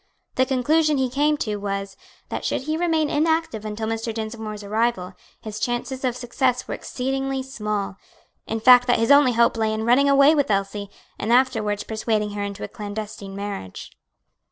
[0.33, 1.95] The conclusion he came to was,
[2.29, 4.11] that should he remain inactive until Mr.
[4.11, 7.97] Dinsmore's arrival, his chances of success were exceedingly small;
[8.47, 12.31] in fact that his only hope lay in running away with Elsie, and afterwards persuading
[12.31, 13.91] her into a clandestine marriage.